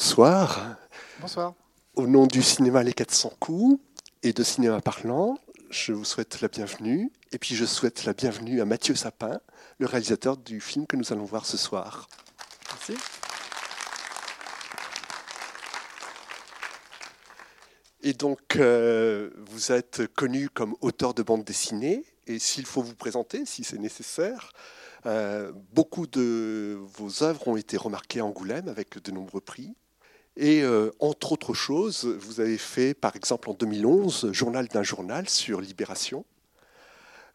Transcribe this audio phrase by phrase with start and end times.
[0.00, 0.78] bonsoir.
[1.20, 1.52] Bonsoir.
[1.94, 3.78] Au nom du cinéma Les 400 coups
[4.22, 5.36] et de Cinéma Parlant,
[5.68, 7.12] je vous souhaite la bienvenue.
[7.32, 9.40] Et puis je souhaite la bienvenue à Mathieu Sapin,
[9.78, 12.08] le réalisateur du film que nous allons voir ce soir.
[12.70, 12.94] Merci.
[18.02, 22.06] Et donc, euh, vous êtes connu comme auteur de bande dessinée.
[22.26, 24.52] Et s'il faut vous présenter, si c'est nécessaire,
[25.04, 29.74] euh, beaucoup de vos œuvres ont été remarquées à Angoulême avec de nombreux prix.
[30.42, 35.28] Et euh, entre autres choses, vous avez fait, par exemple, en 2011, Journal d'un journal
[35.28, 36.24] sur Libération,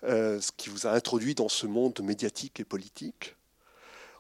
[0.04, 3.36] euh, ce qui vous a introduit dans ce monde médiatique et politique.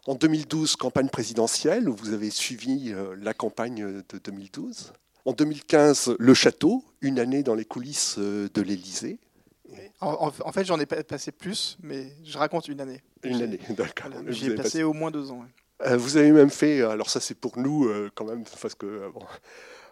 [0.05, 4.93] En 2012, campagne présidentielle, où vous avez suivi la campagne de 2012.
[5.25, 9.17] En 2015, Le Château, une année dans les coulisses de l'Élysée.
[9.99, 13.01] En, fait, j'en ai passé plus, mais je raconte une année.
[13.23, 14.11] Une année, d'accord.
[14.27, 15.41] J'y ai passé, au moins deux ans.
[15.41, 19.11] Euh, vous avez même fait, alors ça c'est pour nous euh, quand même, parce que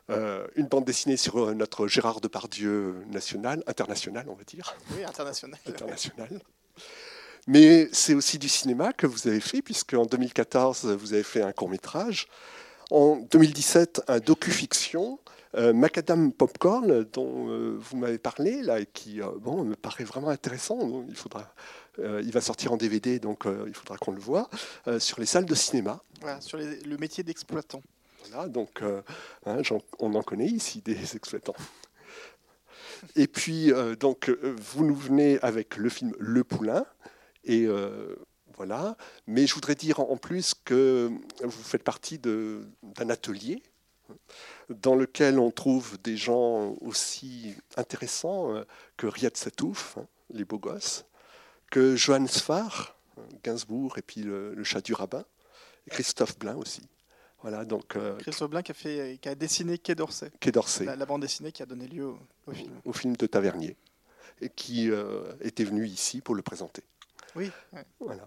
[0.10, 4.76] euh, une bande dessinée sur notre Gérard Depardieu national, international, on va dire.
[4.92, 5.60] Oui, international.
[5.68, 6.30] international.
[7.48, 11.42] Mais c'est aussi du cinéma que vous avez fait, puisque en 2014 vous avez fait
[11.42, 12.28] un court métrage.
[12.92, 15.20] En 2017, un docu-fiction
[15.56, 20.04] euh, Macadam Popcorn, dont euh, vous m'avez parlé, là, et qui euh, bon, me paraît
[20.04, 21.54] vraiment intéressant, il, faudra,
[22.00, 24.50] il va sortir en DVD, donc il faudra qu'on le voit,
[25.00, 26.02] sur les salles de cinéma.
[26.22, 27.82] Voilà, sur le métier d'exploitant.
[28.30, 28.82] Voilà, donc
[29.46, 29.62] hein,
[30.00, 31.56] on en connaît ici des exploitants.
[33.16, 36.86] Et puis, donc, vous nous venez avec le film Le Poulain,
[37.44, 37.68] et
[38.56, 38.98] voilà.
[39.28, 43.62] Mais je voudrais dire en plus que vous faites partie d'un atelier
[44.70, 48.64] dans lequel on trouve des gens aussi intéressants euh,
[48.98, 51.06] que Riyad Satouf, hein, les beaux gosses,
[51.74, 52.96] que Johannes Sfar,
[53.44, 55.26] Gainsbourg et puis le, chat du rabbin,
[55.88, 56.88] et Christophe Blain aussi.
[57.42, 60.32] Voilà, donc, euh, Christophe Blain qui a, fait, qui a dessiné Quai d'Orsay.
[60.40, 60.86] Quai d'Orsay.
[60.86, 62.14] La, bande dessinée qui a donné lieu
[62.46, 62.80] au, film.
[62.86, 63.76] Au film de Tavernier,
[64.40, 66.84] et qui euh, était venu ici pour le présenter.
[67.36, 67.50] Oui.
[68.00, 68.24] Voilà.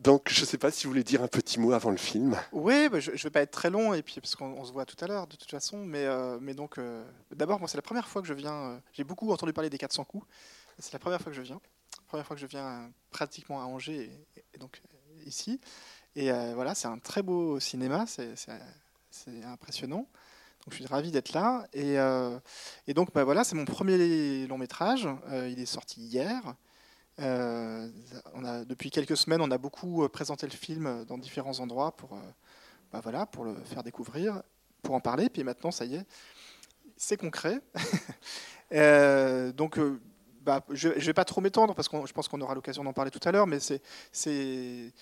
[0.00, 2.36] Donc, je ne sais pas si vous voulez dire un petit mot avant le film.
[2.52, 4.86] Oui, bah, je ne vais pas être très long, et puis parce qu'on se voit
[4.86, 5.84] tout à l'heure de toute façon.
[5.84, 8.54] Mais, euh, mais donc, euh, d'abord, moi, c'est la première fois que je viens.
[8.54, 10.26] Euh, j'ai beaucoup entendu parler des 400 coups.
[10.78, 11.60] C'est la première fois que je viens.
[12.10, 14.10] Première fois que je viens pratiquement à Angers,
[14.54, 14.82] et, donc
[15.24, 15.60] ici.
[16.16, 18.04] Et voilà, c'est un très beau cinéma.
[18.06, 20.08] C'est impressionnant.
[20.64, 21.68] Donc, je suis ravi d'être là.
[21.72, 25.06] Et, donc, bah, voilà, c'est mon premier long métrage.
[25.30, 26.56] il est sorti hier.
[27.20, 27.88] Euh,
[28.66, 32.20] depuis quelques semaines, on a beaucoup euh, présenté le film dans différents endroits pour, euh,
[32.92, 34.42] bah voilà, pour le faire découvrir,
[34.82, 35.28] pour en parler.
[35.28, 36.06] Puis maintenant, ça y est,
[36.96, 37.60] c'est concret.
[39.54, 39.78] donc,
[40.50, 42.92] bah, je ne vais pas trop m'étendre parce que je pense qu'on aura l'occasion d'en
[42.92, 44.92] parler tout à l'heure, mais c'est,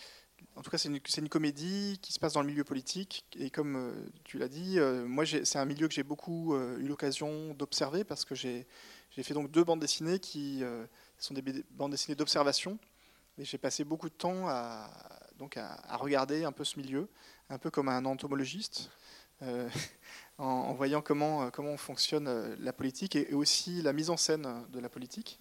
[0.56, 3.24] en tout cas, c'est une, comédie qui se passe dans le milieu politique.
[3.38, 3.94] Et comme
[4.24, 8.34] tu l'as dit, moi, c'est un milieu que j'ai beaucoup eu l'occasion d'observer parce que
[8.34, 8.66] j'ai,
[9.10, 10.62] fait donc deux bandes dessinées qui
[11.16, 12.78] sont des bandes dessinées d'observation.
[13.38, 14.90] Et j'ai passé beaucoup de temps à,
[15.38, 17.08] donc à, regarder un peu ce milieu,
[17.48, 18.90] un peu comme un entomologiste,
[19.42, 19.68] euh,
[20.38, 24.46] en, voyant comment, euh, comment fonctionne euh, la politique et, aussi la mise en scène
[24.72, 25.38] de la politique.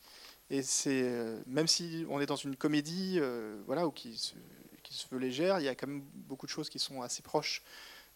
[0.49, 1.11] Et c'est
[1.45, 3.19] même si on est dans une comédie,
[3.65, 4.33] voilà, ou qui se,
[4.81, 7.21] qui se veut légère, il y a quand même beaucoup de choses qui sont assez
[7.21, 7.63] proches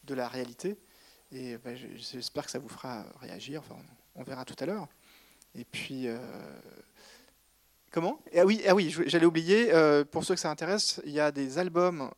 [0.06, 0.78] de la réalité.
[1.34, 3.60] Et ben, j'espère que ça vous fera réagir.
[3.60, 3.76] Enfin,
[4.16, 4.88] on, verra tout à l'heure.
[5.56, 6.08] Et puis,
[7.92, 8.22] Comment?
[8.34, 9.70] Ah oui, ah oui j'allais oublier,
[10.10, 12.10] pour ceux que ça intéresse, il y a des albums,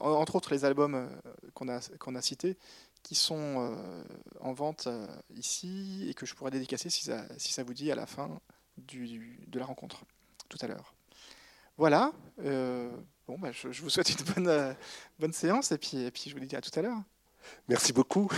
[0.00, 1.08] entre autres les albums euh,
[1.54, 2.56] qu'on a, cités,
[3.02, 3.76] qui sont
[4.40, 4.88] en vente
[5.34, 8.40] ici et que je pourrais dédicacer si ça, vous dit à la fin
[8.76, 10.04] de la rencontre,
[10.48, 10.94] tout à l'heure.
[11.76, 14.44] Voilà, bon, bah, je, vous souhaite une
[15.18, 17.02] bonne, séance et et puis je vous dis à tout à l'heure.
[17.68, 18.30] Merci beaucoup.